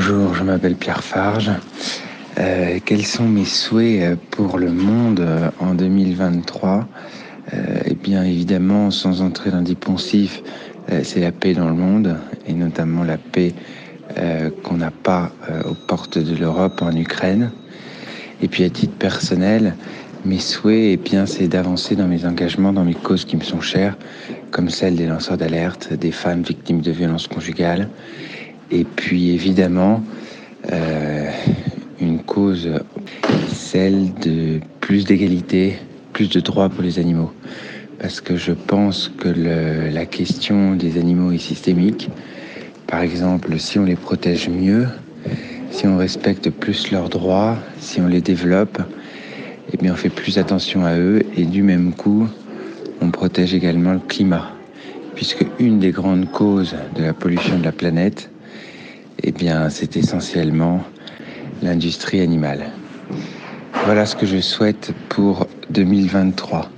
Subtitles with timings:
[0.00, 1.50] Bonjour, je m'appelle Pierre Farge.
[2.38, 6.86] Euh, quels sont mes souhaits euh, pour le monde euh, en 2023
[7.84, 10.40] Eh bien évidemment, sans entrer dans des poncifs,
[11.02, 12.16] c'est la paix dans le monde,
[12.46, 13.54] et notamment la paix
[14.62, 15.32] qu'on n'a pas
[15.68, 17.50] aux portes de l'Europe en Ukraine.
[18.40, 19.74] Et puis à titre personnel,
[20.24, 23.60] mes souhaits, eh bien, c'est d'avancer dans mes engagements, dans mes causes qui me sont
[23.60, 23.96] chères,
[24.52, 27.88] comme celle des lanceurs d'alerte, des femmes victimes de violences conjugales,
[28.70, 30.02] et puis évidemment,
[30.72, 31.30] euh,
[32.00, 32.70] une cause,
[33.48, 35.76] celle de plus d'égalité,
[36.12, 37.32] plus de droits pour les animaux.
[37.98, 42.10] Parce que je pense que le, la question des animaux est systémique.
[42.86, 44.86] Par exemple, si on les protège mieux,
[45.70, 48.80] si on respecte plus leurs droits, si on les développe,
[49.72, 52.28] eh bien on fait plus attention à eux et du même coup,
[53.00, 54.50] on protège également le climat.
[55.14, 58.30] Puisque une des grandes causes de la pollution de la planète,
[59.22, 60.82] eh bien, c'est essentiellement
[61.62, 62.70] l'industrie animale.
[63.84, 66.70] Voilà ce que je souhaite pour 2023.